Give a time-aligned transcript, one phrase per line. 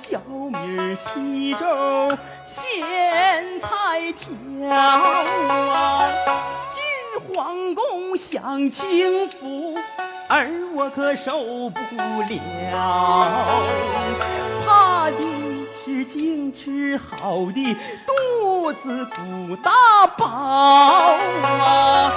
[0.00, 1.66] 小米稀粥
[2.46, 6.08] 咸菜条啊，
[6.70, 9.76] 进皇宫享清福，
[10.28, 11.80] 儿我可受不
[12.28, 13.64] 了。
[14.64, 15.16] 怕的
[15.84, 17.76] 是净吃好的
[18.06, 20.26] 肚子不大饱
[21.42, 22.12] 啊，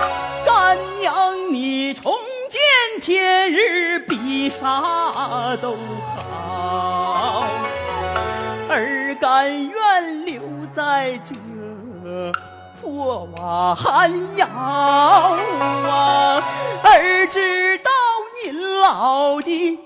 [0.45, 2.13] 干娘你重
[2.49, 2.61] 见
[3.01, 6.40] 天日比啥都好，
[9.41, 10.41] 儿甘愿留
[10.75, 12.31] 在这
[12.79, 16.39] 破瓦寒窑啊，
[16.83, 17.89] 儿知道
[18.45, 19.79] 您老的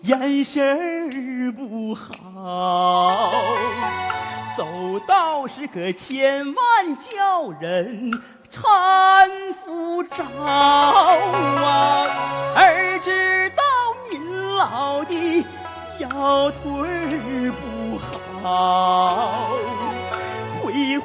[0.00, 3.30] 眼神不好，
[4.56, 4.66] 走
[5.06, 8.10] 道时可千万叫人
[8.50, 9.28] 搀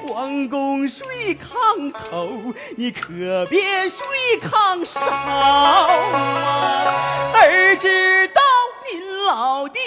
[0.06, 4.00] 皇宫睡炕头，你可别睡
[4.42, 5.88] 炕梢啊！
[7.34, 8.42] 儿知道
[8.92, 9.80] 您老的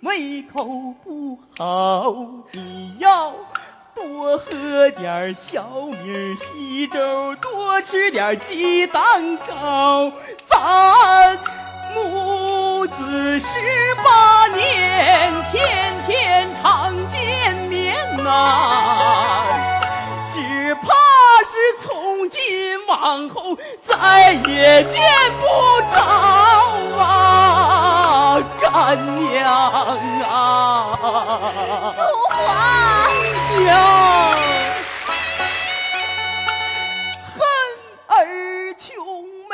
[0.00, 0.64] 胃口
[1.04, 2.14] 不好，
[2.52, 3.34] 你要
[3.94, 10.12] 多喝点小米稀粥，多吃点鸡蛋糕，
[10.48, 11.36] 咱
[11.94, 13.48] 母子十
[14.04, 16.77] 八年，天天吵
[18.28, 19.42] 面呐、
[20.34, 20.86] 只怕
[21.44, 21.52] 是
[21.82, 25.00] 从今往后再也见
[25.40, 25.46] 不
[25.94, 25.98] 着
[26.98, 29.42] 啊，干娘
[30.30, 30.30] 啊！
[31.96, 32.30] 淑华，
[33.58, 33.66] 娘，
[37.32, 37.36] 恨
[38.08, 38.12] 儿
[38.76, 38.86] 穷
[39.48, 39.52] 没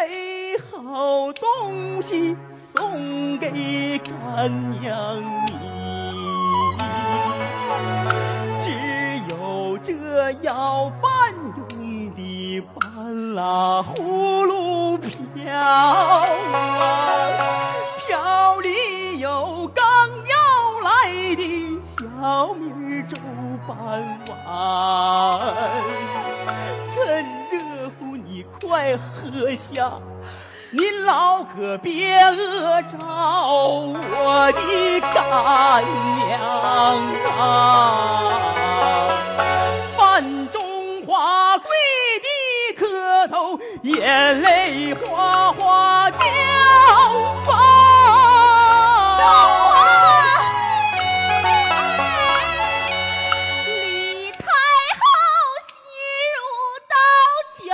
[0.70, 2.36] 好东西
[2.74, 5.52] 送给干娘你，
[10.14, 16.24] 这要饭用的半拉葫芦瓢啊，
[18.06, 21.42] 瓢里有刚要来的
[21.82, 23.16] 小米粥
[23.66, 23.76] 半
[24.46, 25.52] 碗，
[26.92, 29.90] 趁热乎你快喝下。
[30.70, 35.84] 您老可别饿着我的干
[36.18, 36.40] 娘
[37.36, 38.33] 啊！
[44.42, 46.26] 泪哗哗掉
[47.52, 47.58] 啊！
[53.66, 54.46] 李太
[55.00, 55.02] 后
[55.66, 55.74] 心
[56.34, 56.40] 如
[56.88, 56.94] 刀
[57.58, 57.64] 绞，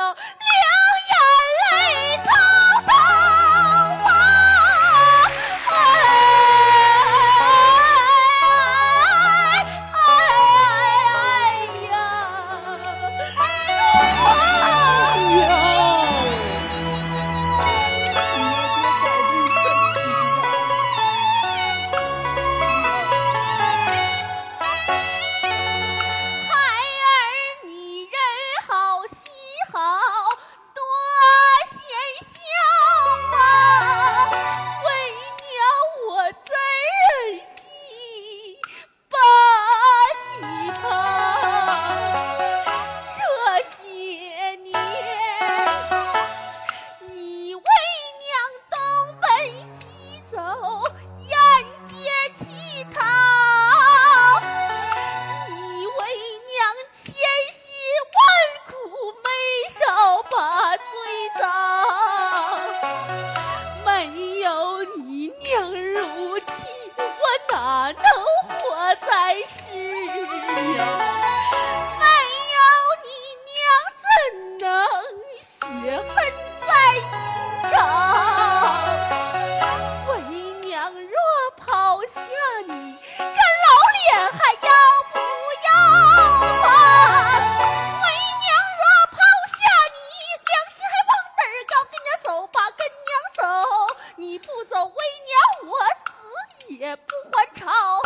[96.91, 98.03] 也不还朝？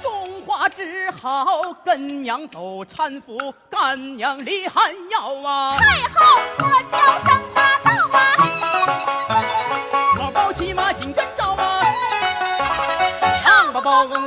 [0.00, 5.76] 中华只好跟娘走搀扶干娘离寒窑啊。
[5.76, 6.98] 太后说叫
[7.28, 8.18] 声大道啊
[10.18, 11.84] 老包骑马紧跟着啊。
[13.44, 14.26] 唱吧包公